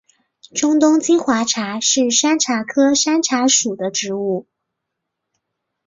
[0.55, 4.47] 中东金花茶是山茶科山茶属的植物。